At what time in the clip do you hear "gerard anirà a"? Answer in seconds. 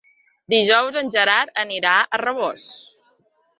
1.17-2.23